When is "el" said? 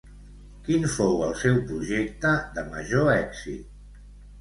1.27-1.35